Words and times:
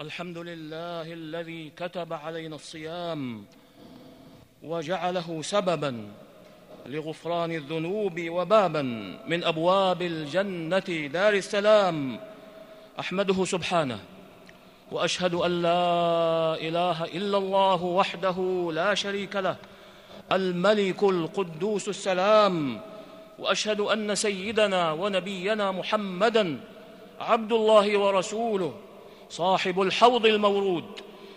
الحمد 0.00 0.38
لله 0.38 1.12
الذي 1.12 1.72
كتب 1.76 2.12
علينا 2.12 2.56
الصيام 2.56 3.44
وجعله 4.62 5.42
سببا 5.42 6.08
لغفران 6.86 7.52
الذنوب 7.52 8.20
وبابا 8.20 8.82
من 9.26 9.44
أبواب 9.44 10.02
الجنة 10.02 11.08
دار 11.12 11.32
السلام. 11.32 12.20
أحمده 13.00 13.44
سبحانه 13.44 13.98
وأشهد 14.92 15.34
أن 15.34 15.62
لا 15.62 16.54
إله 16.60 17.04
إلا 17.04 17.38
الله 17.38 17.84
وحده 17.84 18.70
لا 18.72 18.94
شريك 18.94 19.36
له 19.36 19.56
الملك 20.32 21.02
القدوس 21.02 21.88
السلام. 21.88 22.80
وأشهد 23.38 23.80
أن 23.80 24.14
سيدنا 24.14 24.92
ونبينا 24.92 25.72
محمدا 25.72 26.60
عبد 27.20 27.52
الله 27.52 27.98
ورسوله. 27.98 28.85
صاحب 29.30 29.80
الحوض 29.80 30.26
المورود 30.26 30.84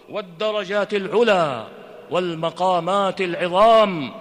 والدرجات 0.10 0.94
العلى 0.94 1.68
والمقامات 2.12 3.22
العظام. 3.22 4.12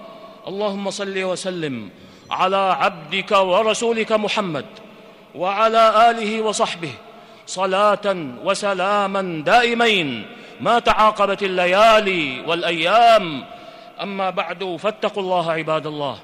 اللهم 0.48 0.90
صل 0.90 1.24
وسلم 1.24 1.90
على 2.30 2.76
عبدك 2.80 3.30
ورسولك 3.32 4.12
محمد 4.12 4.66
وعلى 5.34 6.10
آله 6.10 6.40
وصحبه 6.40 6.92
صلاة 7.46 8.16
وسلاما 8.44 9.42
دائمين 9.46 10.26
ما 10.60 10.78
تعاقبت 10.78 11.42
الليالي 11.42 12.40
والأيام. 12.46 13.44
أما 14.02 14.30
بعد 14.30 14.76
فاتقوا 14.80 15.22
الله 15.22 15.52
عباد 15.52 15.86
الله. 15.86 16.18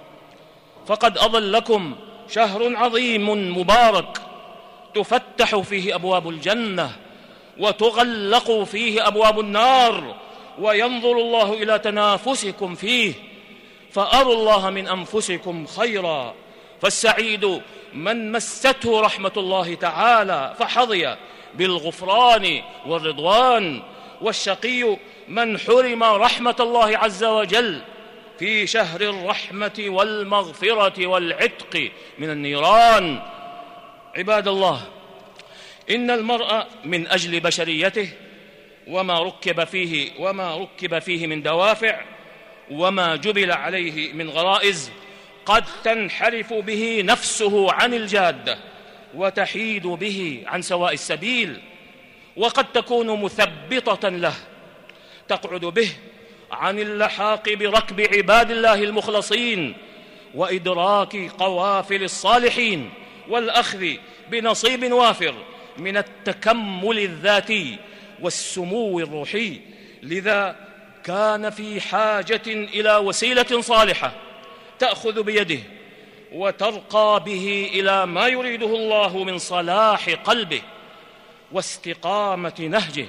فقد 0.87 1.19
أظلكم 1.19 1.95
شهر 2.29 2.77
عظيم 2.77 3.59
مبارك 3.59 4.19
تفتح 4.95 5.57
فيه 5.57 5.95
أبواب 5.95 6.29
الجنة. 6.29 6.93
وتغلق 7.59 8.63
فيه 8.63 9.09
أبواب 9.09 9.41
النار 9.41 10.17
وينظر 10.59 11.13
الله 11.13 11.53
إلى 11.53 11.79
تنافسكم 11.79 12.75
فيه 12.75 13.13
فأروا 13.93 14.35
الله 14.35 14.71
من 14.71 14.89
أنفسكم 14.89 15.67
خيرا 15.67 16.35
فالسعيد 16.83 17.61
من 17.95 18.33
مسته 18.33 19.01
رحمة 19.01 19.33
الله 19.37 19.75
تعالى 19.75 20.55
فحظي 20.59 21.17
بالغفران 21.55 22.63
والرضوان 22.87 23.83
والشقي 24.21 24.97
من 25.29 25.59
حرم 25.59 26.03
رحمة 26.03 26.57
الله 26.61 26.99
عز 26.99 27.25
وجل 27.25 27.81
في 28.39 28.67
شهر 28.67 29.01
الرحمة 29.01 29.85
والمغفرة 29.87 31.07
والعتق 31.07 31.91
من 32.19 32.31
النيران. 32.31 33.23
عباد 34.17 34.49
الله 34.49 34.81
إن 35.91 36.11
المرء 36.11 36.67
من 36.85 37.07
أجل 37.07 37.41
بشريته 37.41 38.09
وما 38.87 39.19
ركب 39.19 39.65
فيه 39.65 40.11
وما 40.19 40.57
ركب 40.57 40.99
فيه 40.99 41.27
من 41.27 41.43
دوافع 41.43 42.01
وما 42.71 43.17
جبل 43.17 43.53
عليه 43.53 44.13
من 44.13 44.31
غرائز 44.31 44.91
قد 45.47 45.65
تنحرف 45.85 46.53
به 46.53 47.03
نفسه 47.05 47.73
عن 47.73 47.95
الجادة 47.95 48.59
وتحيد 49.15 49.87
به 49.87 50.43
عن 50.47 50.63
سواء 50.63 50.93
السبيل 50.93 51.61
وقد 52.37 52.73
تكون 52.73 53.23
مثبطة 53.23 54.09
له 54.09 54.35
تقعد 55.29 55.61
به 55.61 55.89
عن 56.53 56.79
اللحاق 56.79 57.55
بركب 57.55 58.01
عباد 58.01 58.51
الله 58.51 58.75
المخلصين 58.75 59.77
وإدراك 60.35 61.17
قوافل 61.17 62.03
الصالحين 62.03 62.91
والأخذ 63.29 63.87
بنصيب 64.31 64.93
وافر 64.93 65.35
من 65.79 65.97
التكمل 65.97 66.99
الذاتي 66.99 67.79
والسمو 68.21 68.99
الروحي. 68.99 69.61
لذا 70.03 70.57
كان 71.05 71.51
في 71.51 71.81
حاجة 71.81 72.43
إلى 72.47 72.97
وسيلة 72.97 73.61
صالحة 73.61 74.13
تأخذ 74.79 75.23
بيده 75.23 75.59
وترقى 76.33 77.23
به 77.27 77.71
إلى 77.75 78.07
ما 78.07 78.27
يريده 78.27 78.67
الله 78.67 79.25
من 79.25 79.39
صلاح 79.39 80.11
قلبه 80.11 80.63
واستقامة 81.53 82.55
نهجه 82.61 83.07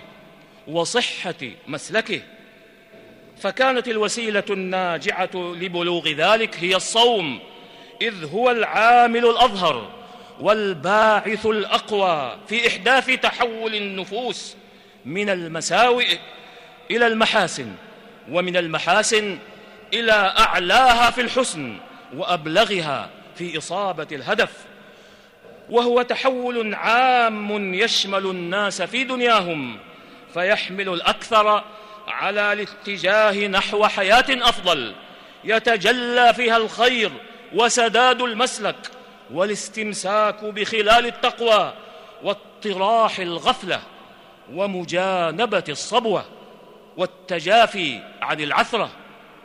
وصحة 0.67 1.35
مسلكه. 1.67 2.21
فكانت 3.37 3.87
الوسيلة 3.87 4.43
الناجعة 4.49 5.29
لبلوغ 5.35 6.09
ذلك 6.09 6.55
هي 6.59 6.75
الصوم 6.75 7.39
إذ 8.01 8.25
هو 8.33 8.51
العامل 8.51 9.25
الأظهر 9.25 10.04
والباعث 10.39 11.45
الأقوى 11.45 12.37
في 12.47 12.67
إحداث 12.67 13.05
تحول 13.05 13.75
النفوس 13.75 14.55
من 15.05 15.29
المساوئ 15.29 16.17
إلى 16.91 17.07
المحاسن 17.07 17.71
ومن 18.31 18.57
المحاسن 18.57 19.37
إلى 19.93 20.11
أعلاها 20.39 21.11
في 21.11 21.21
الحسن 21.21 21.77
وأبلغها 22.15 23.09
في 23.35 23.57
إصابة 23.57 24.07
الهدف. 24.11 24.51
وهو 25.69 26.01
تحول 26.01 26.75
عام 26.75 27.73
يشمل 27.73 28.25
الناس 28.25 28.81
في 28.81 29.03
دنياهم 29.03 29.79
فيحمل 30.33 30.89
الأكثر 30.89 31.63
على 32.07 32.53
الاتجاه 32.53 33.47
نحو 33.47 33.87
حياة 33.87 34.25
أفضل 34.29 34.93
يتجلى 35.43 36.33
فيها 36.33 36.57
الخير 36.57 37.11
وسداد 37.53 38.21
المسلك. 38.21 38.75
والاستمساك 39.31 40.43
بخلال 40.43 41.05
التقوى 41.05 41.73
واطراح 42.23 43.19
الغفلة 43.19 43.81
ومجانبة 44.53 45.63
الصبوة 45.69 46.25
والتجافي 46.97 47.99
عن 48.21 48.41
العثرة 48.41 48.89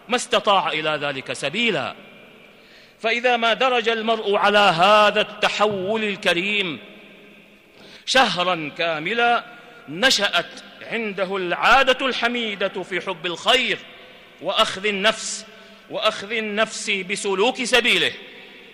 ما 0.09 0.17
استطاع 0.17 0.69
إلى 0.69 0.91
ذلك 0.91 1.33
سبيلا. 1.33 1.95
فإذا 3.01 3.37
ما 3.37 3.55
درج 3.55 3.89
المرء 3.89 4.37
على 4.37 4.59
هذا 4.59 5.21
التحول 5.21 6.05
الكريم 6.05 6.79
شهرا 8.07 8.71
كاملا 8.79 9.45
نشأت 9.89 10.47
عنده 10.83 11.37
العادة 11.37 12.07
الحميدة 12.07 12.83
في 12.83 13.01
حب 13.01 13.27
الخير 13.27 13.79
وأخذ 14.43 14.87
النفس 14.87 15.47
وأخذ 15.91 16.33
النفس 16.33 16.91
بسلوك 16.91 17.65
سبيله 17.65 18.13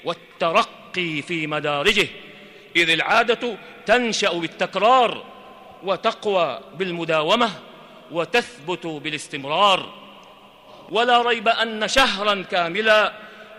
والترقي 0.05 0.86
في 0.99 1.47
مدارجه. 1.47 2.09
إذ 2.77 2.91
العادة 2.91 3.57
تنشأ 3.87 4.33
بالتكرار 4.33 5.25
وتقوى 5.83 6.61
بالمداومة 6.79 7.51
وتثبت 8.11 8.87
بالاستمرار. 8.87 9.93
ولا 10.91 11.23
ريب 11.23 11.49
أن 11.49 11.89
شهرا 11.89 12.45
كاملا 12.51 13.13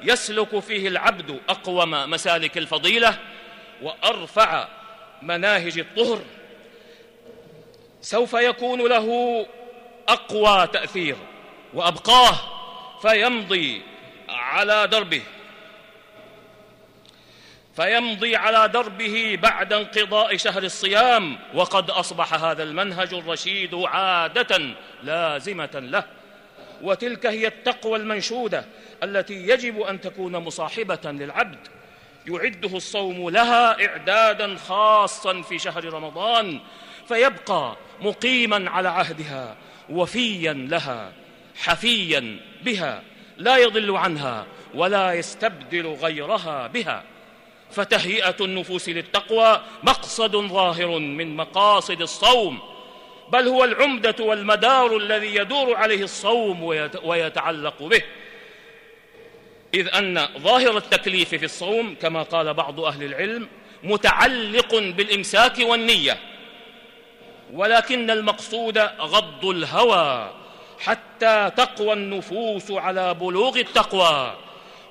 يسلك 0.03 0.59
فيه 0.59 0.87
العبد 0.87 1.39
اقوم 1.49 1.91
مسالك 1.91 2.57
الفضيلة 2.57 3.19
وأرفع 3.81 4.67
مناهج 5.21 5.79
الطهر. 5.79 6.21
سوف 8.01 8.33
يكون 8.33 8.87
له 8.89 9.45
أقوى 10.09 10.67
تأثير 10.67 11.15
وأبقاه 11.73 12.37
فيمضي 13.01 13.81
على 14.29 14.87
دربه. 14.87 15.21
فيمضي 17.77 18.35
على 18.35 18.67
دربه 18.67 19.39
بعد 19.41 19.73
انقضاء 19.73 20.37
شهر 20.37 20.63
الصيام 20.63 21.37
وقد 21.53 21.89
أصبح 21.89 22.33
هذا 22.33 22.63
المنهج 22.63 23.13
الرشيد 23.13 23.75
عادة 23.75 24.75
لازمة 25.03 25.69
له. 25.73 26.03
وتلك 26.81 27.25
هي 27.25 27.47
التقوى 27.47 27.97
المنشودة 27.97 28.65
التي 29.03 29.33
يجب 29.33 29.81
أن 29.81 30.01
تكون 30.01 30.37
مصاحبة 30.37 30.99
للعبد. 31.05 31.67
يعده 32.27 32.77
الصوم 32.77 33.29
لها 33.29 33.85
إعدادا 33.87 34.55
خاصا 34.55 35.41
في 35.41 35.59
شهر 35.59 35.93
رمضان 35.93 36.59
فيبقى 37.07 37.75
مقيما 38.01 38.69
على 38.69 38.89
عهدها 38.89 39.55
وفيا 39.89 40.53
لها 40.53 41.11
حفيا 41.55 42.39
بها 42.61 43.03
لا 43.37 43.57
يضل 43.57 43.97
عنها 43.97 44.45
ولا 44.75 45.13
يستبدل 45.13 45.87
غيرها 45.87 46.67
بها. 46.67 47.03
فتهيئة 47.71 48.35
النفوس 48.41 48.89
للتقوى 48.89 49.61
مقصد 49.83 50.35
ظاهر 50.35 50.99
من 50.99 51.35
مقاصد 51.35 52.01
الصوم 52.01 52.59
بل 53.29 53.47
هو 53.47 53.63
العمدة 53.63 54.15
والمدار 54.19 54.97
الذي 54.97 55.35
يدور 55.35 55.75
عليه 55.75 56.03
الصوم 56.03 56.63
ويتعلق 57.03 57.83
به. 57.83 58.01
إذ 59.73 59.95
أن 59.95 60.27
ظاهر 60.37 60.77
التكليف 60.77 61.29
في 61.29 61.45
الصوم 61.45 61.95
كما 62.01 62.23
قال 62.23 62.53
بعض 62.53 62.79
أهل 62.79 63.03
العلم 63.03 63.47
متعلق 63.83 64.75
بالإمساك 64.75 65.59
والنية 65.59 66.17
ولكن 67.53 68.09
المقصود 68.11 68.77
غض 68.77 69.45
الهوى 69.45 70.33
حتى 70.79 71.51
تقوى 71.57 71.93
النفوس 71.93 72.71
على 72.71 73.13
بلوغ 73.13 73.57
التقوى. 73.57 74.35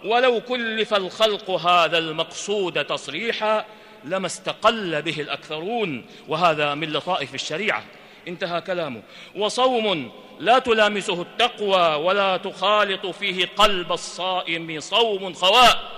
ولو 0.07 0.41
كلف 0.41 0.95
الخلق 0.95 1.51
هذا 1.51 1.99
المقصود 1.99 2.85
تصريحا 2.85 3.65
لما 4.05 4.27
استقل 4.27 5.03
به 5.03 5.21
الأكثرون 5.21 6.07
وهذا 6.29 6.75
من 6.75 6.93
لطائف 6.93 7.35
الشريعة. 7.35 7.85
انتهى 8.29 8.61
كلامه. 8.61 9.03
وصوم 9.37 10.13
لا 10.41 10.59
تلامسه 10.59 11.23
التقوى 11.23 12.05
ولا 12.05 12.37
تخالط 12.37 13.07
فيه 13.07 13.47
قلب 13.57 13.93
الصائم 13.93 14.81
صوم 14.81 15.33
خواء 15.33 15.91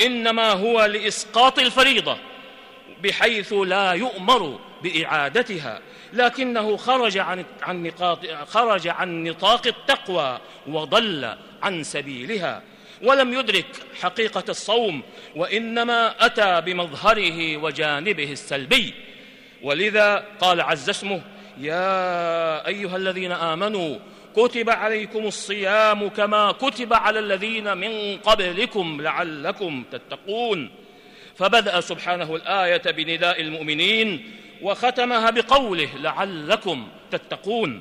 إنما 0.00 0.52
هو 0.52 0.84
لإسقاط 0.84 1.58
الفريضة 1.58 2.18
بحيث 3.02 3.52
لا 3.52 3.92
يؤمر 3.92 4.58
بإعادتها. 4.82 5.80
لكنه 6.12 6.76
خرج 6.76 7.18
عن 7.18 7.44
عن 7.62 7.82
نقاط 7.82 8.18
خرج 8.48 8.88
عن 8.88 9.24
نطاق 9.24 9.66
التقوى 9.66 10.38
وضل 10.66 11.36
عن 11.62 11.82
سبيلها. 11.82 12.62
ولم 13.04 13.34
يدرك 13.34 13.66
حقيقة 14.00 14.44
الصوم 14.48 15.02
وإنما 15.36 16.26
أتى 16.26 16.60
بمظهره 16.60 17.56
وجانبه 17.56 18.32
السلبي. 18.32 18.94
ولذا 19.62 20.24
قال 20.40 20.60
عز 20.60 20.88
اسمه 20.88 21.22
يا 21.58 22.66
أيها 22.66 22.96
الذين 22.96 23.32
آمنوا 23.32 23.98
كتب 24.36 24.70
عليكم 24.70 25.26
الصيام 25.26 26.08
كما 26.08 26.52
كتب 26.52 26.92
على 26.92 27.18
الذين 27.18 27.76
من 27.76 28.18
قبلكم 28.18 29.00
لعلكم 29.00 29.84
تتقون. 29.92 30.70
فبدأ 31.36 31.80
سبحانه 31.80 32.36
الآية 32.36 32.82
بنداء 32.90 33.40
المؤمنين 33.40 34.30
وختمها 34.62 35.30
بقوله 35.30 35.88
لعلكم 35.96 36.88
تتقون. 37.10 37.80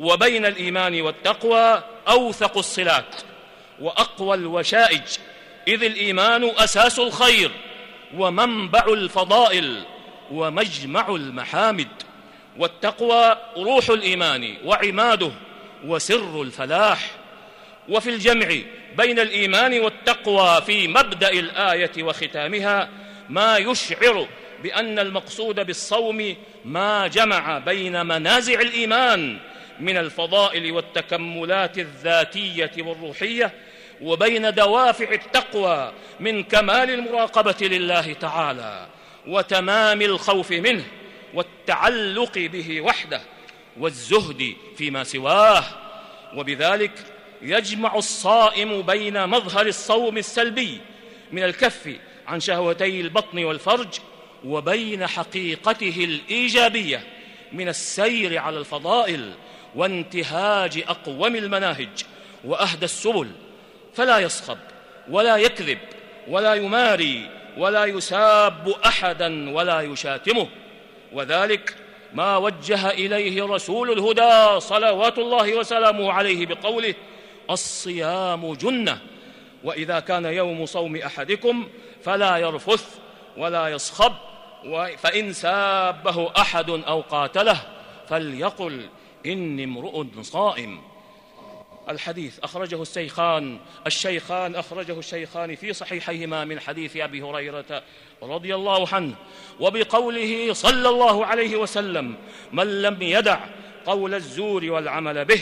وبين 0.00 0.46
الإيمان 0.46 1.00
والتقوى 1.00 1.82
أوثق 2.08 2.58
الصلات 2.58 3.14
وأقوى 3.80 4.36
الوشائج 4.36 5.02
إذ 5.68 5.82
الإيمان 5.82 6.50
أساس 6.56 6.98
الخير 6.98 7.50
ومنبع 8.16 8.84
الفضائل 8.88 9.82
ومجمع 10.30 11.08
المحامد. 11.08 11.88
والتقوى 12.58 13.36
روح 13.56 13.90
الإيمان 13.90 14.56
وعماده 14.64 15.30
وسر 15.86 16.42
الفلاح. 16.42 17.10
وفي 17.88 18.10
الجمع 18.10 18.56
بين 18.96 19.18
الإيمان 19.18 19.80
والتقوى 19.80 20.62
في 20.62 20.88
مبدأ 20.88 21.28
الآية 21.28 22.02
وختامها 22.02 22.88
ما 23.28 23.56
يشعر 23.56 24.28
بأن 24.62 24.98
المقصود 24.98 25.66
بالصوم 25.66 26.36
ما 26.64 27.06
جمع 27.06 27.58
بين 27.58 28.06
منازع 28.06 28.60
الإيمان 28.60 29.38
من 29.80 29.96
الفضائل 29.96 30.72
والتكملات 30.72 31.78
الذاتية 31.78 32.72
والروحية 32.78 33.52
وبين 34.02 34.54
دوافع 34.54 35.12
التقوى 35.12 35.92
من 36.20 36.42
كمال 36.42 36.90
المراقبة 36.90 37.56
لله 37.66 38.12
تعالى 38.12 38.86
وتمام 39.26 40.02
الخوف 40.02 40.50
منه 40.52 40.84
والتعلق 41.34 42.38
به 42.38 42.80
وحده 42.80 43.20
والزهد 43.78 44.54
فيما 44.76 45.04
سواه. 45.04 45.64
وبذلك 46.36 46.92
يجمع 47.42 47.96
الصائم 47.96 48.82
بين 48.82 49.26
مظهر 49.26 49.66
الصوم 49.66 50.18
السلبي 50.18 50.80
من 51.32 51.42
الكف 51.42 51.96
عن 52.26 52.40
شهوتي 52.40 53.00
البطن 53.00 53.44
والفرج 53.44 53.88
وبين 54.44 55.06
حقيقته 55.06 56.04
الإيجابية 56.04 57.02
من 57.52 57.68
السير 57.68 58.38
على 58.38 58.58
الفضائل 58.58 59.34
وانتهاج 59.74 60.84
أقوم 60.88 61.36
المناهج 61.36 62.04
وأهدى 62.44 62.84
السبل 62.84 63.30
فلا 63.94 64.18
يصخب 64.18 64.58
ولا 65.10 65.36
يكذب 65.36 65.78
ولا 66.28 66.54
يماري 66.54 67.30
ولا 67.58 67.84
يساب 67.84 68.74
أحدا 68.86 69.50
ولا 69.50 69.80
يشاتمه. 69.80 70.48
وذلك 71.12 71.74
ما 72.14 72.36
وجه 72.36 72.90
إليه 72.90 73.44
رسول 73.44 73.92
الهدى 73.92 74.60
صلوات 74.60 75.18
الله 75.18 75.54
وسلامه 75.54 76.12
عليه 76.12 76.46
بقوله 76.46 76.94
الصيام 77.50 78.54
جنة 78.54 78.98
وإذا 79.64 80.00
كان 80.00 80.24
يوم 80.24 80.66
صوم 80.66 80.96
أحدكم 80.96 81.68
فلا 82.04 82.36
يرفث 82.36 82.98
ولا 83.36 83.68
يصخب 83.68 84.12
فإن 84.98 85.32
سابه 85.32 86.32
أحد 86.38 86.70
أو 86.70 87.00
قاتله 87.00 87.60
فليقل 88.08 88.88
إني 89.26 89.64
امرؤ 89.64 90.06
صائم. 90.22 90.80
الحديث 91.88 92.38
أخرجه 92.42 92.82
الشيخان 92.82 93.58
الشيخان 93.86 94.54
أخرجه 94.54 94.98
الشيخان 94.98 95.54
في 95.54 95.72
صحيحيهما 95.72 96.44
من 96.44 96.60
حديث 96.60 96.96
أبي 96.96 97.22
هريرة 97.22 97.82
رضي 98.22 98.54
الله 98.54 98.94
عنه 98.94 99.14
وبقوله 99.60 100.52
صلى 100.52 100.88
الله 100.88 101.26
عليه 101.26 101.56
وسلم 101.56 102.14
من 102.52 102.82
لم 102.82 103.02
يدع 103.02 103.40
قول 103.86 104.14
الزور 104.14 104.64
والعمل 104.64 105.24
به 105.24 105.40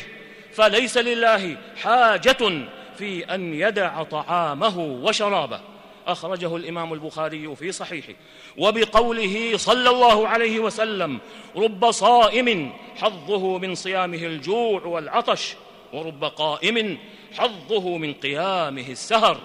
فليس 0.52 0.96
لله 0.96 1.56
حاجة 1.76 2.66
في 2.98 3.34
أن 3.34 3.54
يدع 3.54 4.02
طعامه 4.02 4.78
وشرابه. 4.78 5.60
أخرجه 6.06 6.56
الإمام 6.56 6.92
البخاري 6.92 7.56
في 7.56 7.72
صحيحه. 7.72 8.12
وبقوله 8.58 9.56
صلى 9.56 9.90
الله 9.90 10.28
عليه 10.28 10.60
وسلم 10.60 11.18
رب 11.56 11.90
صائم 11.90 12.72
حظه 12.96 13.58
من 13.58 13.74
صيامه 13.74 14.18
الجوع 14.26 14.82
والعطش 14.84 15.54
ورب 15.92 16.24
قائم 16.24 16.98
حظه 17.32 17.96
من 17.96 18.14
قيامه 18.14 18.88
السهر. 18.88 19.40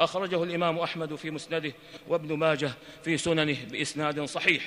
أخرجه 0.00 0.42
الإمام 0.42 0.78
أحمد 0.78 1.14
في 1.14 1.30
مسنده 1.30 1.72
وابن 2.08 2.36
ماجه 2.36 2.70
في 3.04 3.16
سننه 3.18 3.56
بإسناد 3.70 4.24
صحيح. 4.24 4.62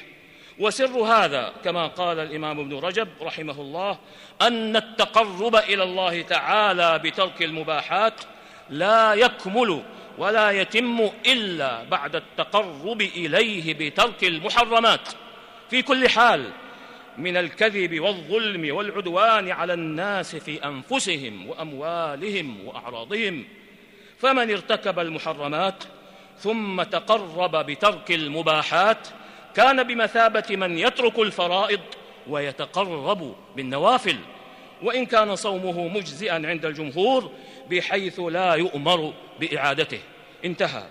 وسر 0.59 0.97
هذا 0.97 1.53
كما 1.63 1.87
قال 1.87 2.19
الإمام 2.19 2.59
ابن 2.59 2.79
رجب 2.79 3.07
رحمه 3.21 3.61
الله 3.61 3.97
أن 4.41 4.75
التقرب 4.75 5.55
إلى 5.55 5.83
الله 5.83 6.21
تعالى 6.21 6.99
بترك 6.99 7.41
المباحات 7.41 8.13
لا 8.69 9.13
يكمل 9.13 9.83
ولا 10.21 10.51
يتم 10.51 11.09
إلا 11.27 11.83
بعد 11.83 12.15
التقرب 12.15 13.01
إليه 13.01 13.73
بترك 13.73 14.23
المحرمات. 14.23 15.09
في 15.69 15.81
كل 15.81 16.09
حال 16.09 16.51
من 17.17 17.37
الكذب 17.37 17.99
والظلم 17.99 18.75
والعدوان 18.75 19.51
على 19.51 19.73
الناس 19.73 20.35
في 20.35 20.65
أنفسهم 20.65 21.49
وأموالهم 21.49 22.67
وأعراضهم 22.67 23.45
فمن 24.17 24.51
ارتكب 24.51 24.99
المحرمات 24.99 25.83
ثم 26.37 26.83
تقرب 26.83 27.65
بترك 27.65 28.11
المباحات 28.11 29.07
كان 29.55 29.83
بمثابة 29.83 30.55
من 30.55 30.77
يترك 30.77 31.19
الفرائض 31.19 31.81
ويتقرب 32.27 33.35
بالنوافل. 33.55 34.17
وإن 34.83 35.05
كان 35.05 35.35
صومه 35.35 35.87
مجزئا 35.87 36.33
عند 36.33 36.65
الجمهور 36.65 37.31
بحيث 37.69 38.19
لا 38.19 38.53
يؤمر 38.53 39.13
بإعادته. 39.39 39.99
انتهى. 40.45 40.83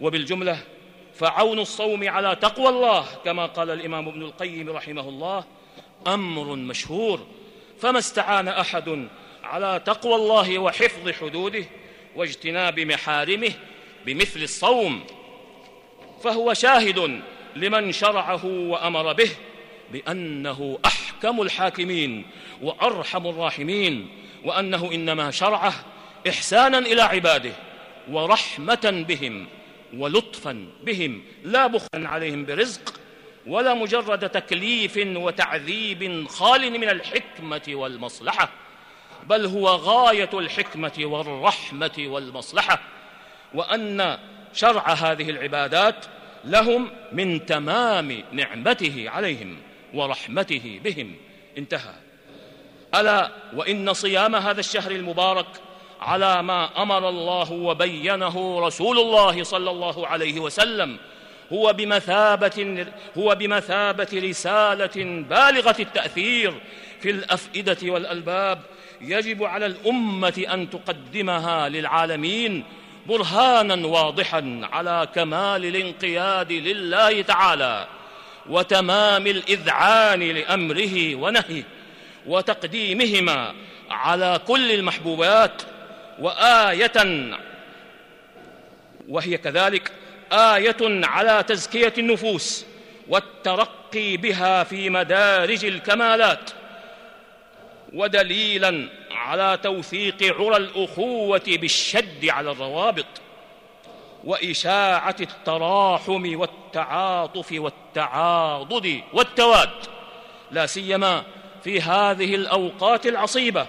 وبالجملة 0.00 0.58
فعون 1.14 1.58
الصوم 1.58 2.08
على 2.08 2.36
تقوى 2.36 2.68
الله 2.68 3.06
كما 3.24 3.46
قال 3.46 3.70
الإمام 3.70 4.08
ابن 4.08 4.22
القيم 4.22 4.70
رحمه 4.70 5.08
الله 5.08 5.44
أمر 6.06 6.44
مشهور. 6.44 7.26
فما 7.80 7.98
استعان 7.98 8.48
أحد 8.48 9.08
على 9.44 9.82
تقوى 9.84 10.14
الله 10.14 10.58
وحفظ 10.58 11.10
حدوده 11.10 11.64
واجتناب 12.16 12.80
محارمه 12.80 13.52
بمثل 14.06 14.42
الصوم. 14.42 15.04
فهو 16.24 16.54
شاهد 16.54 17.20
لمن 17.56 17.92
شرعه 17.92 18.44
وأمر 18.44 19.12
به 19.12 19.30
بأنه 19.92 20.78
أحكم 20.86 21.42
الحاكمين 21.42 22.26
وأرحم 22.62 23.26
الراحمين 23.26 24.08
وأنه 24.44 24.90
إنما 24.92 25.30
شرعه 25.30 25.74
إحسانا 26.28 26.78
إلى 26.78 27.02
عباده. 27.02 27.52
ورحمة 28.10 29.04
بهم 29.08 29.46
ولطفا 29.96 30.66
بهم 30.82 31.22
لا 31.44 31.66
بخلا 31.66 32.08
عليهم 32.08 32.44
برزق 32.44 32.94
ولا 33.46 33.74
مجرد 33.74 34.30
تكليف 34.30 35.00
وتعذيب 35.06 36.28
خال 36.28 36.80
من 36.80 36.88
الحكمة 36.88 37.62
والمصلحة 37.68 38.50
بل 39.26 39.46
هو 39.46 39.68
غاية 39.68 40.30
الحكمة 40.34 40.92
والرحمة 40.98 41.92
والمصلحة. 41.98 42.80
وأن 43.54 44.18
شرع 44.52 44.92
هذه 44.92 45.30
العبادات 45.30 46.06
لهم 46.44 46.90
من 47.12 47.46
تمام 47.46 48.22
نعمته 48.32 49.04
عليهم 49.08 49.56
ورحمته 49.94 50.80
بهم. 50.84 51.14
انتهى. 51.58 51.94
ألا 52.94 53.30
وإن 53.54 53.92
صيام 53.92 54.36
هذا 54.36 54.60
الشهر 54.60 54.90
المبارك 54.90 55.46
على 56.04 56.42
ما 56.42 56.82
أمر 56.82 57.08
الله 57.08 57.52
وبينه 57.52 58.60
رسول 58.60 58.98
الله 58.98 59.42
صلى 59.42 59.70
الله 59.70 60.06
عليه 60.06 60.40
وسلم. 60.40 60.98
هو 61.52 61.72
بمثابة 61.72 62.86
هو 63.18 63.34
بمثابة 63.34 64.08
رسالة 64.14 65.24
بالغة 65.30 65.76
التأثير 65.80 66.54
في 67.00 67.10
الأفئدة 67.10 67.76
والألباب. 67.82 68.60
يجب 69.00 69.44
على 69.44 69.66
الأمة 69.66 70.46
أن 70.52 70.70
تقدمها 70.70 71.68
للعالمين 71.68 72.64
برهانا 73.06 73.86
واضحا 73.86 74.60
على 74.72 75.08
كمال 75.14 75.64
الانقياد 75.64 76.52
لله 76.52 77.22
تعالى 77.22 77.86
وتمام 78.48 79.26
الإذعان 79.26 80.20
لأمره 80.20 81.14
ونهيه 81.14 81.62
وتقديمهما 82.26 83.54
على 83.90 84.40
كل 84.46 84.72
المحبوبات 84.72 85.62
وآية. 86.18 86.92
وهي 89.08 89.36
كذلك 89.36 89.92
آية 90.32 90.76
على 90.82 91.44
تزكية 91.48 91.92
النفوس 91.98 92.66
والترقي 93.08 94.16
بها 94.16 94.64
في 94.64 94.90
مدارج 94.90 95.64
الكمالات. 95.64 96.50
ودليلا 97.92 98.88
على 99.10 99.58
توثيق 99.62 100.34
عرى 100.40 100.56
الأخوة 100.56 101.42
بالشد 101.46 102.28
على 102.28 102.50
الروابط 102.50 103.06
وإشاعة 104.24 105.16
التراحم 105.20 106.40
والتعاطف 106.40 107.52
والتعاضد 107.52 109.00
والتواد 109.12 109.70
لا 110.50 110.66
سيما 110.66 111.22
في 111.64 111.80
هذه 111.80 112.34
الأوقات 112.34 113.06
العصيبة 113.06 113.66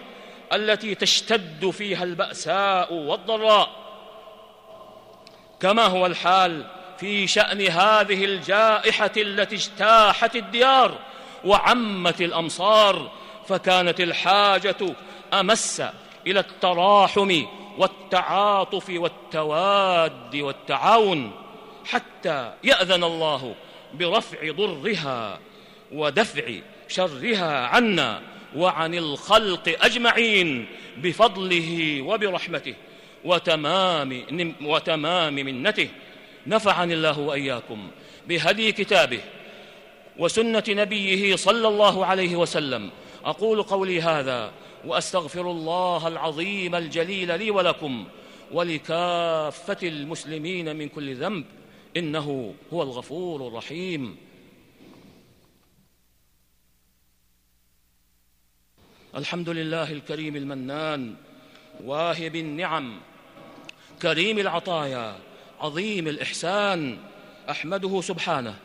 التي 0.53 0.95
تشتد 0.95 1.69
فيها 1.69 2.03
البأساء 2.03 2.93
والضراء. 2.93 3.69
كما 5.59 5.85
هو 5.85 6.05
الحال 6.05 6.65
في 6.97 7.27
شأن 7.27 7.61
هذه 7.61 8.25
الجائحة 8.25 9.11
التي 9.17 9.55
اجتاحت 9.55 10.35
الديار 10.35 10.97
وعمت 11.45 12.21
الأمصار 12.21 13.11
فكانت 13.47 13.99
الحاجة 13.99 14.95
أمس 15.33 15.83
إلى 16.27 16.39
التراحم 16.39 17.45
والتعاطف 17.77 18.89
والتواد 18.89 20.35
والتعاون 20.35 21.31
حتى 21.85 22.53
يأذن 22.63 23.03
الله 23.03 23.55
برفع 23.93 24.51
ضرها 24.51 25.39
ودفع 25.91 26.43
شرها 26.87 27.67
عنا. 27.67 28.21
وعن 28.55 28.93
الخلق 28.93 29.75
أجمعين 29.81 30.65
بفضله 30.97 32.01
وبرحمته 32.01 32.73
وتمام 33.25 34.25
وتمام 34.61 35.35
منته. 35.35 35.89
نفعني 36.47 36.93
الله 36.93 37.19
وإياكم 37.19 37.87
بهدي 38.27 38.71
كتابه 38.71 39.19
وسنة 40.17 40.63
نبيه 40.69 41.35
صلى 41.35 41.67
الله 41.67 42.05
عليه 42.05 42.35
وسلم. 42.35 42.89
أقول 43.25 43.63
قولي 43.63 44.01
هذا 44.01 44.51
وأستغفر 44.85 45.51
الله 45.51 46.07
العظيم 46.07 46.75
الجليل 46.75 47.39
لي 47.39 47.51
ولكم 47.51 48.05
ولكافة 48.51 49.77
المسلمين 49.83 50.75
من 50.75 50.89
كل 50.89 51.15
ذنب. 51.15 51.45
إنه 51.97 52.53
هو 52.73 52.83
الغفور 52.83 53.47
الرحيم. 53.47 54.17
الحمد 59.15 59.49
لله 59.49 59.91
الكريم 59.91 60.35
المنان 60.35 61.15
واهب 61.83 62.35
النعم 62.35 62.99
كريم 64.01 64.39
العطايا 64.39 65.15
عظيم 65.61 66.07
الإحسان 66.07 66.97
أحمده 67.49 68.01
سبحانه 68.01 68.55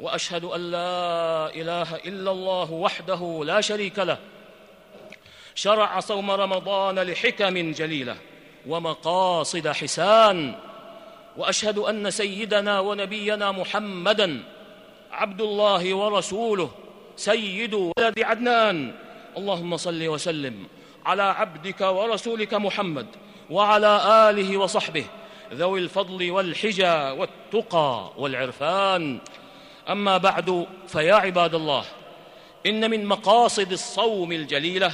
وأشهد 0.00 0.44
أن 0.44 0.70
لا 0.70 1.54
إله 1.54 1.96
إلا 1.96 2.30
الله 2.30 2.72
وحده 2.72 3.42
لا 3.46 3.60
شريك 3.60 3.98
له 3.98 4.18
شرع 5.54 6.00
صوم 6.00 6.30
رمضان 6.30 6.98
لحكم 6.98 7.72
جليلة 7.72 8.16
ومقاصد 8.66 9.68
حسان 9.68 10.54
وأشهد 11.36 11.78
أن 11.78 12.10
سيدنا 12.10 12.80
ونبينا 12.80 13.52
محمدا 13.52 14.42
عبد 15.12 15.40
الله 15.40 15.94
ورسوله 15.94 16.70
سيد 17.16 17.74
ولد 17.74 18.20
عدنان 18.22 18.94
اللهم 19.36 19.76
صل 19.76 20.08
وسلم 20.08 20.66
على 21.06 21.22
عبدك 21.22 21.80
ورسولك 21.80 22.54
محمد 22.54 23.06
وعلى 23.50 24.00
آله 24.30 24.56
وصحبه 24.56 25.04
ذوي 25.52 25.80
الفضل 25.80 26.30
والحجى 26.30 27.10
والتقى 27.10 28.12
والعرفان. 28.16 29.20
أما 29.88 30.16
بعد 30.16 30.66
فيا 30.88 31.14
عباد 31.14 31.54
الله 31.54 31.84
إن 32.66 32.90
من 32.90 33.06
مقاصد 33.06 33.72
الصوم 33.72 34.32
الجليلة 34.32 34.92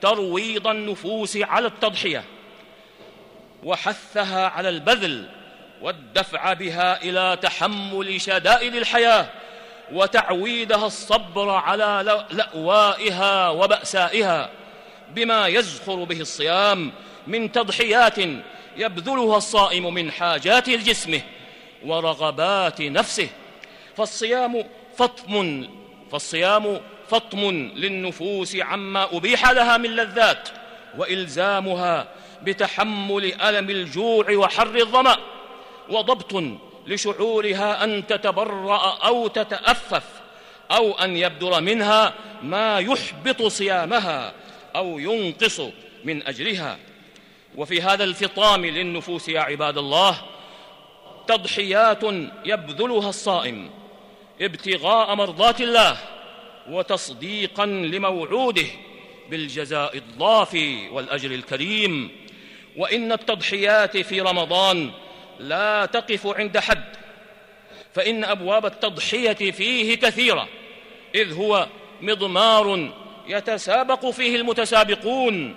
ترويض 0.00 0.66
النفوس 0.66 1.36
على 1.36 1.66
التضحية 1.66 2.24
وحثها 3.64 4.48
على 4.48 4.68
البذل 4.68 5.28
والدفع 5.82 6.52
بها 6.52 7.02
إلى 7.02 7.38
تحمل 7.42 8.20
شدائد 8.20 8.74
الحياة 8.74 9.30
وتعويدها 9.92 10.86
الصبر 10.86 11.50
على 11.50 12.24
لأوائها 12.30 13.48
وبأسائها 13.48 14.50
بما 15.14 15.46
يزخر 15.46 16.04
به 16.04 16.20
الصيام 16.20 16.92
من 17.26 17.52
تضحيات 17.52 18.18
يبذلها 18.76 19.36
الصائم 19.36 19.94
من 19.94 20.10
حاجات 20.12 20.70
جسمه 20.70 21.20
ورغبات 21.84 22.80
نفسه. 22.80 23.28
فالصيام 23.96 24.64
فطم 24.96 25.68
فالصيام 26.12 26.80
فطم 27.08 27.50
للنفوس 27.74 28.56
عما 28.56 29.16
أبيح 29.16 29.50
لها 29.50 29.76
من 29.76 29.90
لذات 29.90 30.48
وإلزامها 30.98 32.08
بتحمل 32.42 33.42
ألم 33.42 33.70
الجوع 33.70 34.30
وحر 34.30 34.76
الظمأ 34.76 35.16
وضبط 35.88 36.42
لشعورها 36.88 37.84
أن 37.84 38.06
تتبرأ 38.06 38.98
أو 39.06 39.26
تتأفف 39.26 40.04
أو 40.70 40.92
أن 40.92 41.16
يبدر 41.16 41.60
منها 41.60 42.14
ما 42.42 42.78
يحبط 42.78 43.42
صيامها 43.42 44.32
أو 44.76 44.98
ينقص 44.98 45.60
من 46.04 46.26
اجرها 46.26 46.78
وفي 47.56 47.82
هذا 47.82 48.04
الفطام 48.04 48.66
للنفوس 48.66 49.28
يا 49.28 49.40
عباد 49.40 49.78
الله 49.78 50.22
تضحيات 51.26 52.02
يبذلها 52.44 53.08
الصائم 53.08 53.70
ابتغاء 54.40 55.14
مرضات 55.14 55.60
الله 55.60 55.96
وتصديقا 56.70 57.66
لموعوده 57.66 58.66
بالجزاء 59.30 59.96
الضافي 59.96 60.88
والأجر 60.88 61.30
الكريم. 61.30 62.10
وإن 62.76 63.12
التضحيات 63.12 63.96
في 63.96 64.20
رمضان 64.20 64.90
لا 65.38 65.86
تقف 65.86 66.26
عند 66.26 66.58
حد. 66.58 66.84
فإن 67.94 68.24
أبواب 68.24 68.66
التضحية 68.66 69.50
فيه 69.50 69.94
كثيرة. 69.94 70.48
إذ 71.14 71.32
هو 71.32 71.66
مضمار 72.00 72.92
يتسابق 73.28 74.10
فيه 74.10 74.36
المتسابقون 74.36 75.56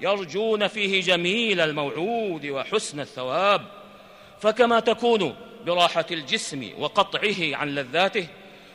يرجون 0.00 0.66
فيه 0.66 1.00
جميل 1.00 1.60
الموعود 1.60 2.46
وحسن 2.46 3.00
الثواب. 3.00 3.62
فكما 4.40 4.80
تكون 4.80 5.36
براحة 5.66 6.06
الجسم 6.10 6.70
وقطعه 6.78 7.56
عن 7.56 7.74
لذاته 7.74 8.26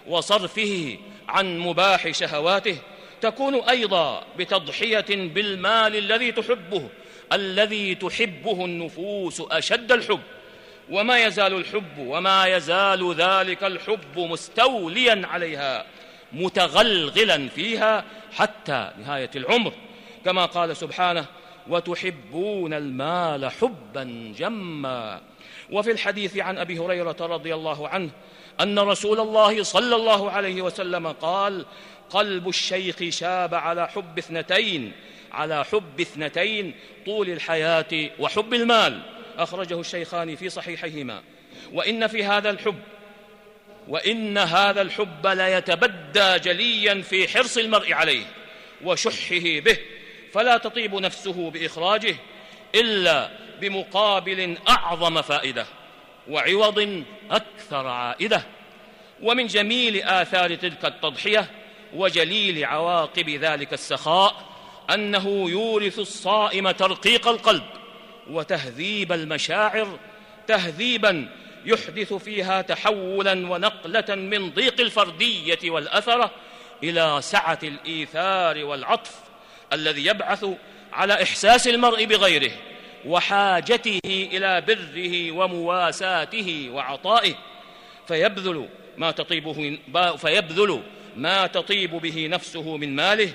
وصرفه 0.07 0.97
عن 1.27 1.59
مباح 1.59 2.11
شهواته 2.11 2.77
تكون 3.21 3.55
أيضا 3.55 4.23
بتضحية 4.37 5.05
بالمال 5.09 5.95
الذي 5.95 6.31
تحبه. 6.31 6.89
الذي 7.33 7.95
تحبه 7.95 8.65
النفوس 8.65 9.41
أشد 9.51 9.91
الحب. 9.91 10.19
وما 10.91 11.25
يزال 11.25 11.53
الحب 11.53 11.97
وما 11.97 12.45
يزال 12.47 13.15
ذلك 13.15 13.63
الحب 13.63 14.17
مستوليا 14.19 15.21
عليها 15.27 15.85
متغلغلا 16.33 17.47
فيها 17.47 18.05
حتى 18.31 18.91
نهاية 18.97 19.31
العمر. 19.35 19.73
كما 20.25 20.45
قال 20.45 20.77
سبحانه 20.77 21.25
وتحبون 21.67 22.73
المال 22.73 23.51
حبا 23.51 24.33
جما 24.37 25.21
وفي 25.71 25.91
الحديث 25.91 26.37
عن 26.37 26.57
أبي 26.57 26.79
هريرة 26.79 27.15
رضي 27.19 27.55
الله 27.55 27.87
عنه 27.87 28.09
أن 28.61 28.79
رسول 28.79 29.19
الله 29.19 29.63
صلى 29.63 29.95
الله 29.95 30.31
عليه 30.31 30.61
وسلم 30.61 31.07
قال 31.07 31.65
قلب 32.09 32.49
الشيخ 32.49 32.95
شاب 33.09 33.55
على 33.55 33.87
حب 33.87 34.17
اثنتين 34.17 34.91
على 35.31 35.65
حب 35.65 35.99
اثنتين 35.99 36.73
طول 37.05 37.29
الحياة 37.29 38.09
وحب 38.19 38.53
المال 38.53 39.01
أخرجه 39.37 39.79
الشيخان 39.79 40.35
في 40.35 40.49
صحيحيهما. 40.49 41.21
وإن 41.73 42.07
في 42.07 42.23
هذا 42.23 42.49
الحب 42.49 42.79
وإن 43.87 44.37
هذا 44.37 44.81
الحب 44.81 45.27
ليتبدى 45.27 46.39
جليا 46.39 47.01
في 47.01 47.27
حرص 47.27 47.57
المرء 47.57 47.93
عليه 47.93 48.25
وشحه 48.83 49.59
به 49.59 49.77
فلا 50.33 50.57
تطيب 50.57 50.95
نفسه 50.95 51.49
بإخراجه 51.49 52.15
إلا 52.75 53.31
بمقابل 53.61 54.57
أعظم 54.69 55.21
فائدة 55.21 55.65
وعوض 56.29 57.03
أكثر 57.31 57.87
عائدة. 57.87 58.43
ومن 59.21 59.47
جميل 59.47 60.03
آثار 60.03 60.55
تلك 60.55 60.85
التضحية 60.85 61.49
وجليل 61.93 62.65
عواقب 62.65 63.29
ذلك 63.29 63.73
السخاء 63.73 64.45
أنه 64.93 65.49
يورث 65.49 65.99
الصائم 65.99 66.71
ترقيق 66.71 67.27
القلب 67.27 67.63
وتهذيب 68.31 69.11
المشاعر 69.11 69.99
تهذيبا 70.47 71.29
يحدث 71.65 72.13
فيها 72.13 72.61
تحولا 72.61 73.31
ونقلة 73.31 74.15
من 74.15 74.49
ضيق 74.49 74.81
الفردية 74.81 75.59
والاثره 75.65 76.31
إلى 76.83 77.17
سعة 77.21 77.59
الإيثار 77.63 78.65
والعطف 78.65 79.15
الذي 79.73 80.05
يبعث 80.05 80.45
على 80.93 81.23
إحساس 81.23 81.67
المرء 81.67 82.05
بغيره 82.05 82.51
وحاجته 83.05 83.99
إلى 84.05 84.61
بره 84.61 85.31
ومواساته 85.31 86.69
وعطائه. 86.73 87.33
فيبذل 88.07 88.67
ما 91.17 91.47
تطيب 91.47 91.91
به 91.91 92.27
نفسه 92.27 92.77
من 92.77 92.95
ماله 92.95 93.33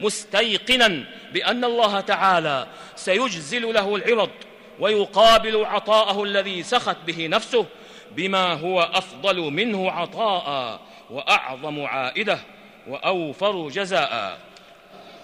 مستيقنا 0.00 1.04
بأن 1.32 1.64
الله 1.64 2.00
تعالى 2.00 2.66
سيجزل 2.96 3.74
له 3.74 3.96
العوض 3.96 4.30
ويقابل 4.78 5.64
عطاءه 5.64 6.22
الذي 6.22 6.62
سخت 6.62 6.96
به 7.06 7.26
نفسه 7.26 7.66
بما 8.10 8.52
هو 8.52 8.80
أفضل 8.80 9.40
منه 9.40 9.90
عطاء 9.90 10.80
وأعظم 11.10 11.80
عائدة 11.80 12.38
وأوفر 12.88 13.68
جزاء. 13.68 14.38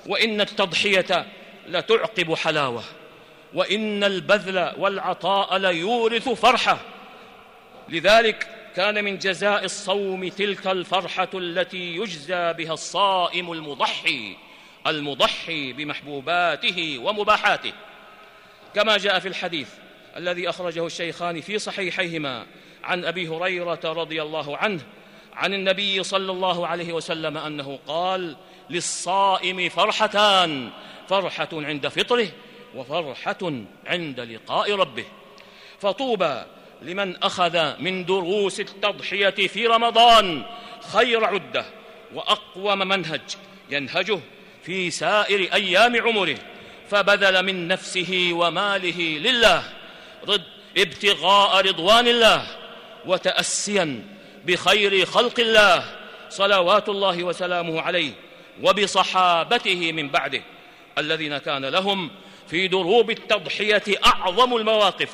وإن 0.09 0.41
التضحية 0.41 1.27
لتعقب 1.69 2.35
حلاوة 2.35 2.83
وإن 3.55 4.05
البذل 4.05 4.73
والعطاء 4.79 5.57
ليورث 5.57 6.29
فرحة. 6.29 6.79
لذلك 7.89 8.47
كان 8.77 9.05
من 9.05 9.19
جزاء 9.19 9.65
الصوم 9.65 10.29
تلك 10.29 10.67
الفرحة 10.67 11.29
التي 11.35 11.97
يجزى 11.97 12.53
بها 12.53 12.73
الصائم 12.73 13.53
المضحي. 13.53 14.37
المضحي 14.87 15.73
بمحبوباته 15.73 16.99
ومباحاته. 16.99 17.73
كما 18.75 18.99
جاء 18.99 19.19
في 19.19 19.29
الحديث 19.29 19.69
الذي 20.17 20.49
أخرجه 20.49 20.87
الشيخان 20.87 21.41
في 21.41 21.59
صحيحيهما 21.59 22.47
عن 22.85 23.05
أبي 23.05 23.29
هريرة 23.29 23.81
رضي 23.85 24.23
الله 24.23 24.57
عنه 24.57 24.81
عن 25.35 25.55
النبي 25.55 26.03
صلى 26.03 26.33
الله 26.33 26.67
عليه 26.67 26.93
وسلم 26.93 27.39
أنه 27.39 27.79
قال 27.87 28.37
للصائم 28.71 29.69
فرحتان 29.69 30.71
فرحة 31.09 31.49
عند 31.53 31.89
فطره 31.89 32.29
وفرحة 32.75 33.53
عند 33.87 34.21
لقاء 34.21 34.75
ربه. 34.75 35.05
فطوبى 35.81 36.43
لمن 36.83 37.17
أخذ 37.17 37.81
من 37.81 38.05
دروس 38.05 38.61
التضحية 38.61 39.31
في 39.31 39.67
رمضان 39.67 40.43
خير 40.93 41.25
عدة 41.25 41.65
وأقوم 42.15 42.79
منهج 42.79 43.21
ينهجه 43.71 44.21
في 44.63 44.91
سائر 44.91 45.55
أيام 45.55 45.97
عمره 45.97 46.39
فبذل 46.91 47.45
من 47.45 47.69
نفسه 47.69 48.31
وماله 48.33 49.01
لله 49.01 49.63
رد 50.29 50.45
ابتغاء 50.79 51.67
رضوان 51.67 52.09
الله 52.09 52.47
وتاسيا 53.07 54.05
بخير 54.47 55.07
خلق 55.07 55.41
الله 55.41 55.85
صلوات 56.29 56.89
الله 56.89 57.25
وسلامه 57.25 57.81
عليه 57.81 58.13
وبصحابته 58.63 59.93
من 59.93 60.09
بعده 60.09 60.43
الذين 60.99 61.39
كان 61.39 61.65
لهم 61.65 62.11
في 62.49 62.69
دروب 62.69 63.11
التضحية 63.11 63.83
أعظم 64.07 64.57
المواقف 64.57 65.11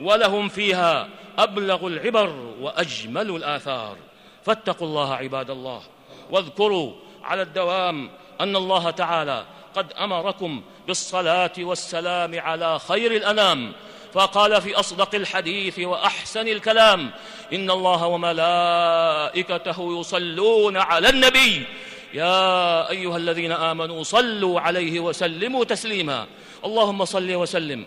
ولهم 0.00 0.48
فيها 0.48 1.08
أبلغ 1.38 1.86
العبر 1.86 2.54
وأجمل 2.60 3.36
الآثار. 3.36 3.96
فاتقوا 4.44 4.86
الله 4.86 5.14
عباد 5.14 5.50
الله 5.50 5.82
واذكروا 6.30 6.92
على 7.22 7.42
الدوام 7.42 8.10
أن 8.40 8.56
الله 8.56 8.90
تعالى 8.90 9.44
قد 9.76 9.92
أمركم 9.92 10.62
بالصلاة 10.86 11.52
والسلام 11.58 12.40
على 12.40 12.78
خير 12.78 13.12
الأنام 13.12 13.72
فقال 14.12 14.62
في 14.62 14.74
أصدق 14.74 15.14
الحديث 15.14 15.78
وأحسن 15.78 16.48
الكلام 16.48 17.10
إن 17.52 17.70
الله 17.70 18.06
وملائكته 18.06 20.00
يصلون 20.00 20.76
على 20.76 21.08
النبي. 21.08 21.66
يا 22.14 22.90
أيها 22.90 23.16
الذين 23.16 23.52
آمنوا 23.52 24.02
صلوا 24.02 24.60
عليه 24.60 25.00
وسلموا 25.00 25.64
تسليما. 25.64 26.26
اللهم 26.64 27.04
صل 27.04 27.34
وسلم 27.34 27.86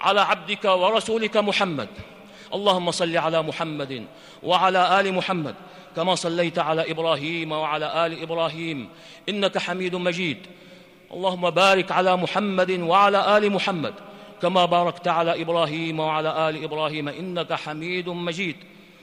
على 0.00 0.20
عبدك 0.20 0.64
ورسولك 0.64 1.36
محمد. 1.36 1.88
اللهم 2.54 2.90
صل 2.90 3.16
على 3.16 3.42
محمد 3.42 4.06
وعلى 4.42 5.00
آل 5.00 5.14
محمد 5.14 5.54
كما 5.96 6.14
صليت 6.14 6.58
على 6.58 6.90
إبراهيم 6.90 7.52
وعلى 7.52 8.06
آل 8.06 8.22
إبراهيم 8.22 8.88
إنك 9.28 9.58
حميد 9.58 9.94
مجيد. 9.94 10.38
اللهم 11.12 11.50
بارك 11.50 11.92
على 11.92 12.16
محمد 12.16 12.70
وعلى 12.70 13.38
آل 13.38 13.52
محمد 13.52 13.94
كما 14.42 14.64
باركت 14.64 15.08
على 15.08 15.42
إبراهيم 15.42 16.00
وعلى 16.00 16.48
آل 16.48 16.64
إبراهيم 16.64 17.08
إنك 17.08 17.52
حميد 17.52 18.08
مجيد. 18.08 18.56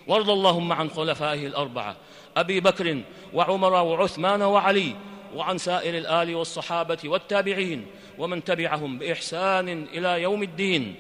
وارض 0.07 0.29
اللهم 0.29 0.73
عن 0.73 0.89
خلفائه 0.89 1.47
الأربعة 1.47 1.95
أبي 2.38 2.59
بكر 2.59 3.01
وعمر 3.33 3.73
وعثمان 3.73 4.41
وعلي 4.41 4.95
وعن 5.35 5.57
سائر 5.57 5.97
الآل 5.97 6.35
والصحابة 6.35 6.97
والتابعين 7.05 7.85
ومن 8.17 8.43
تبعهم 8.43 8.97
بإحسان 8.97 9.88
إلى 9.93 10.21
يوم 10.21 10.43
الدين. 10.43 10.95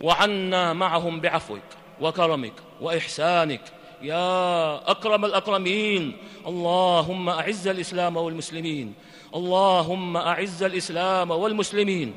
وعنا 0.00 0.72
معهم 0.72 1.20
بعفوك 1.20 1.68
وكرمك 2.00 2.52
وإحسانك. 2.80 3.60
يا 4.02 4.90
أكرم 4.90 5.24
الأكرمين 5.24 6.16
اللهم 6.46 7.28
أعز 7.28 7.68
الإسلام 7.68 8.16
والمسلمين. 8.16 8.94
اللهم 9.34 10.16
أعز 10.16 10.62
الإسلام 10.62 11.30
والمسلمين. 11.30 12.14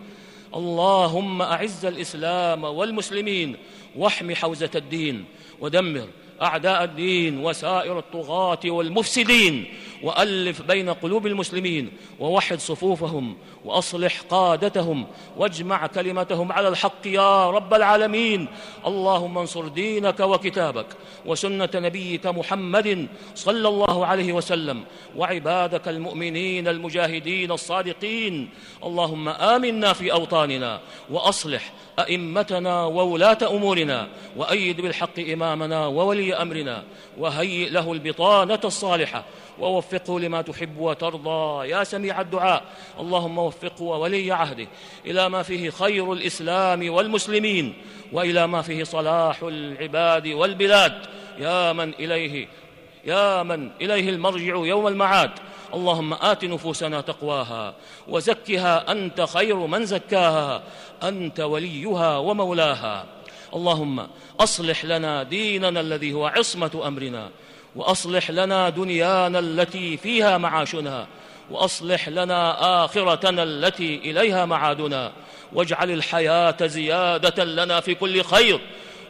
اللهم 0.55 1.41
أعز 1.41 1.85
الإسلام 1.85 2.63
والمسلمين. 2.63 3.57
واحم 3.95 4.33
حوزة 4.33 4.71
الدين. 4.75 5.25
ودمر 5.59 6.07
أعداء 6.41 6.83
الدين 6.83 7.45
وسائر 7.45 7.99
الطغاة 7.99 8.59
والمفسدين 8.65 9.65
وألف 10.03 10.61
بين 10.61 10.89
قلوب 10.89 11.27
المسلمين 11.27 11.91
ووحد 12.19 12.59
صفوفهم 12.59 13.37
وأصلح 13.65 14.21
قادتهم 14.21 15.07
واجمع 15.37 15.87
كلمتهم 15.87 16.51
على 16.51 16.67
الحق 16.67 17.07
يا 17.07 17.49
رب 17.49 17.73
العالمين. 17.73 18.47
اللهم 18.87 19.37
انصر 19.37 19.67
دينك 19.67 20.19
وكتابك 20.19 20.85
وسنة 21.25 21.69
نبيك 21.75 22.27
محمد 22.27 23.07
صلى 23.35 23.67
الله 23.67 24.05
عليه 24.05 24.33
وسلم 24.33 24.83
وعبادك 25.15 25.87
المؤمنين 25.87 26.67
المجاهدين 26.67 27.51
الصادقين. 27.51 28.49
اللهم 28.83 29.29
آمنا 29.29 29.93
في 29.93 30.11
أوطاننا 30.11 30.79
وأصلح 31.09 31.73
أئمتنا 31.99 32.85
وولاة 32.85 33.37
أمورنا 33.41 34.07
وأيد 34.37 34.81
بالحق 34.81 35.19
إمامنا 35.19 35.87
وولي 35.87 36.35
أمرنا 36.35 36.83
وهيئ 37.17 37.69
له 37.69 37.93
البطانة 37.93 38.59
الصالحة 38.65 39.23
ووفقه 39.59 40.19
لما 40.19 40.41
تحب 40.41 40.77
وترضى. 40.77 41.69
يا 41.69 41.83
سميع 41.83 42.21
الدعاء 42.21 42.63
اللهم 42.99 43.37
وفقه 43.37 43.83
وولي 43.83 44.31
عهده 44.31 44.67
إلى 45.05 45.29
ما 45.29 45.43
فيه 45.43 45.69
خير 45.69 46.13
الإسلام 46.13 46.89
والمسلمين 46.89 47.73
وإلى 48.13 48.47
ما 48.47 48.61
فيه 48.61 48.83
صلاح 48.83 49.43
العباد 49.43 50.27
والبلاد. 50.27 50.93
يا 51.39 51.73
من 51.73 51.93
إليه 51.93 52.47
يا 53.05 53.43
من 53.43 53.71
إليه 53.81 54.09
المرجع 54.09 54.55
يوم 54.55 54.87
المعاد. 54.87 55.31
اللهم 55.73 56.13
آت 56.13 56.45
نفوسنا 56.45 57.01
تقواها 57.01 57.73
وزكها 58.07 58.91
أنت 58.91 59.21
خير 59.21 59.55
من 59.55 59.85
زكاها 59.85 60.63
أنت 61.03 61.39
وليها 61.39 62.17
ومولاها. 62.17 63.05
اللهم 63.57 64.07
أصلح 64.39 64.85
لنا 64.85 65.23
ديننا 65.23 65.79
الذي 65.79 66.13
هو 66.13 66.27
عصمة 66.27 66.81
أمرنا 66.85 67.29
وأصلح 67.75 68.31
لنا 68.31 68.69
دنيانا 68.69 69.39
التي 69.39 69.97
فيها 69.97 70.37
معاشنا 70.37 71.07
وأصلح 71.51 72.09
لنا 72.09 72.39
آخرتنا 72.85 73.43
التي 73.43 73.95
إليها 73.95 74.45
معادنا 74.45 75.11
واجعل 75.53 75.91
الحياة 75.91 76.57
زيادة 76.61 77.43
لنا 77.43 77.79
في 77.79 77.95
كل 77.95 78.23
خير 78.23 78.59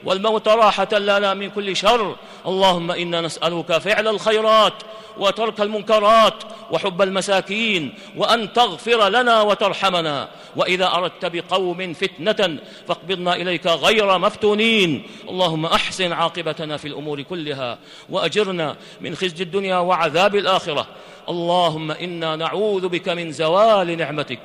والموت 0.03 0.47
راحة 0.47 0.97
لنا 0.97 1.33
من 1.33 1.49
كل 1.49 1.75
شر. 1.75 2.15
اللهم 2.45 2.91
إنا 2.91 3.21
نسألك 3.21 3.77
فعل 3.77 4.07
الخيرات 4.07 4.73
وترك 5.19 5.61
المنكرات 5.61 6.43
وحب 6.71 7.01
المساكين 7.01 7.93
وأن 8.15 8.53
تغفر 8.53 9.09
لنا 9.09 9.41
وترحمنا. 9.41 10.29
وإذا 10.55 10.87
أردت 10.87 11.25
بقوم 11.25 11.93
فتنة 11.93 12.59
فاقبضنا 12.87 13.35
إليك 13.35 13.67
غير 13.67 14.17
مفتونين. 14.17 15.03
اللهم 15.29 15.65
أحسن 15.65 16.11
عاقبتنا 16.11 16.77
في 16.77 16.87
الأمور 16.87 17.21
كلها 17.21 17.77
وأجرنا 18.09 18.75
من 19.01 19.15
خزي 19.15 19.43
الدنيا 19.43 19.77
وعذاب 19.77 20.35
الآخرة. 20.35 20.87
اللهم 21.29 21.91
إنا 21.91 22.35
نعوذ 22.35 22.87
بك 22.87 23.09
من 23.09 23.31
زوال 23.31 23.97
نعمتك 23.97 24.39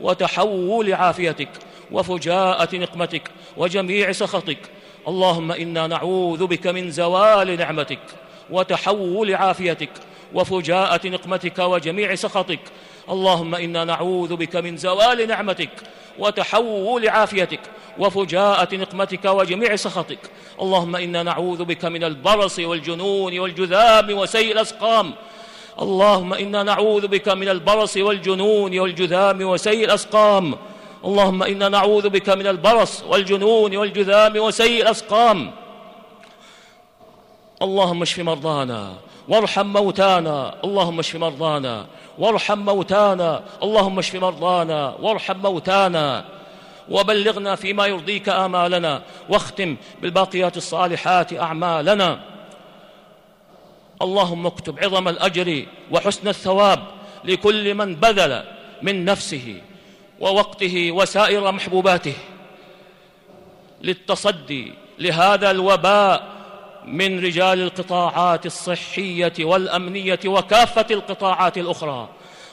وتحول 0.00 0.94
عافيتك 0.94 1.48
وفجاءة 1.92 2.76
نقمتك 2.76 3.30
وجميع 3.56 4.12
سخطك. 4.12 4.58
اللهم 5.08 5.52
إنا 5.52 5.86
نعوذ 5.86 6.46
بك 6.46 6.66
من 6.66 6.90
زوال 6.90 7.56
نعمتك 7.56 7.98
وتحول 8.50 9.34
عافيتك 9.34 9.90
وفجاءة 10.34 11.08
نقمتك 11.08 11.58
وجميع 11.58 12.14
سخطك. 12.14 12.60
اللهم 13.10 13.54
إنا 13.54 13.84
نعوذ 13.84 14.36
بك 14.36 14.56
من 14.56 14.76
زوال 14.76 15.28
نعمتك 15.28 15.70
وتحول 16.18 17.08
عافيتك. 17.08 17.60
وفجاءة 17.98 18.76
نقمتك 18.76 19.24
وجميع 19.24 19.76
سخطك. 19.76 20.18
اللهم 20.62 20.96
إنا 20.96 21.22
نعوذ 21.22 21.64
بك 21.64 21.84
من 21.84 22.04
البرص 22.04 22.58
والجنون 22.58 23.38
والجذام 23.38 24.18
وسيء 24.18 24.52
الأسقام. 24.52 25.14
اللهم 25.80 26.34
إنا 26.34 26.62
نعوذ 26.62 27.06
بك 27.06 27.28
من 27.28 27.48
البرص 27.48 27.96
والجنون 27.96 28.78
والجذام 28.78 29.42
وسيء 29.42 29.84
الأسقام. 29.84 30.54
اللهم 31.04 31.42
إنا 31.42 31.68
نعوذ 31.68 32.08
بك 32.08 32.28
من 32.28 32.46
البرص 32.46 33.02
والجنون 33.02 33.76
والجذام 33.76 34.36
وسيء 34.36 34.82
الأسقام. 34.82 35.52
اللهم 37.62 38.02
اشف 38.02 38.20
مرضانا. 38.20 38.94
وارحم 39.28 39.66
موتانا 39.66 40.54
اللهم 40.64 40.98
اشف 40.98 41.16
مرضانا. 41.16 41.86
وارحم 42.18 42.58
موتانا 42.58 43.42
اللهم 43.62 43.98
اشف 43.98 44.14
مرضانا. 44.14 44.96
وارحم 45.00 45.36
موتانا. 45.36 46.24
وبلغنا 46.88 47.54
فيما 47.54 47.86
يرضيك 47.86 48.28
آمالنا. 48.28 49.02
واختم 49.28 49.76
بالباقيات 50.02 50.56
الصالحات 50.56 51.32
أعمالنا. 51.32 52.20
اللهم 54.02 54.46
اكتب 54.46 54.78
عظم 54.84 55.08
الأجر 55.08 55.66
وحسن 55.90 56.28
الثواب 56.28 56.82
لكل 57.24 57.74
من 57.74 57.94
بذل 57.94 58.44
من 58.82 59.04
نفسه 59.04 59.60
ووقته 60.20 60.92
وسائر 60.92 61.52
محبوباته. 61.52 62.14
للتصدي 63.82 64.72
لهذا 64.98 65.50
الوباء 65.50 66.35
من 66.86 67.24
رجال 67.24 67.62
القطاعات 67.62 68.46
الصحية 68.46 69.32
والأمنية 69.40 70.20
وكافة 70.26 70.86
القطاعات 70.90 71.58
الأخرى. 71.58 72.08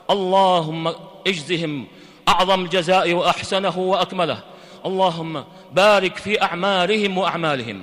اللهم 0.09 0.93
اجزهم 1.27 1.87
أعظم 2.27 2.61
الجزاء 2.61 3.13
وأحسنه 3.13 3.77
وأكمله. 3.77 4.39
اللهم 4.85 5.43
بارك 5.73 6.17
في 6.17 6.41
أعمارهم 6.41 7.17
وأعمالهم. 7.17 7.81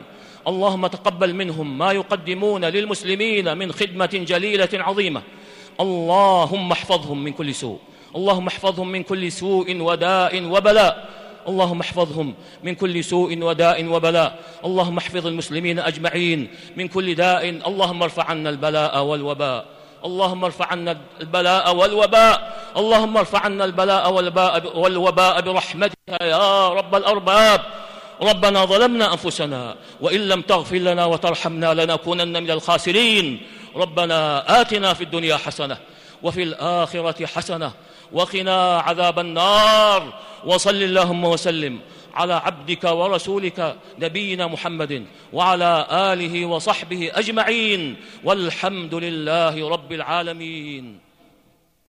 اللهم 0.48 0.86
تقبل 0.86 1.34
منهم 1.34 1.78
ما 1.78 1.92
يقدمون 1.92 2.64
للمسلمين 2.64 3.58
من 3.58 3.72
خدمة 3.72 4.10
جليلة 4.28 4.68
عظيمة. 4.74 5.22
اللهم 5.80 6.72
احفظهم 6.72 7.24
من 7.24 7.32
كل 7.32 7.54
سوء. 7.54 7.78
اللهم 8.16 8.46
احفظهم 8.46 8.88
من 8.88 9.02
كل 9.02 9.32
سوء 9.32 9.76
وداء 9.80 10.44
وبلاء. 10.44 11.19
اللهم 11.48 11.81
احفظهم 11.81 12.35
من 12.62 12.74
كل 12.74 13.05
سوء 13.05 13.38
وداء 13.42 13.85
وبلاء. 13.85 14.38
اللهم 14.64 14.96
احفظ 14.98 15.26
المسلمين 15.26 15.79
أجمعين 15.79 16.50
من 16.76 16.88
كل 16.88 17.14
داء. 17.14 17.48
اللهم 17.48 18.03
ارفع 18.03 18.24
عنا 18.24 18.50
البلاء 18.50 19.03
والوباء. 19.03 19.64
اللهم 20.05 20.44
ارفع 20.44 20.66
عنا 20.66 20.96
البلاء 21.20 21.76
والوباء. 21.76 22.37
اللهم 22.76 23.16
ارفع 23.16 23.38
عنا 23.38 23.64
البلاء 23.64 24.12
والوباء 24.79 25.40
برحمتك 25.40 25.98
يا 26.22 26.68
رب 26.68 26.94
الأرباب. 26.94 27.61
ربنا 28.22 28.64
ظلمنا 28.64 29.12
أنفسنا 29.12 29.74
وإن 30.00 30.29
لم 30.29 30.40
تغفر 30.40 30.76
لنا 30.76 31.05
وترحمنا 31.05 31.74
لنكونن 31.74 32.42
من 32.42 32.50
الخاسرين. 32.50 33.42
ربنا 33.76 34.44
آتنا 34.61 34.94
في 34.94 35.05
الدنيا 35.05 35.37
حسنة 35.37 35.76
وفي 36.22 36.42
الآخرة 36.42 37.26
حسنة 37.26 37.72
وقنا 38.12 38.79
عذاب 38.79 39.18
النار. 39.18 40.14
وصل 40.46 40.83
اللهم 40.83 41.25
وسلم 41.25 41.79
على 42.14 42.35
عبدك 42.35 42.85
ورسولك 42.85 43.77
نبينا 43.99 44.46
محمد 44.46 45.07
وعلى 45.33 45.87
آله 45.90 46.46
وصحبه 46.46 47.11
أجمعين. 47.14 47.96
والحمد 48.25 48.94
لله 48.94 49.68
رب 49.68 49.92
العالمين. 49.92 51.10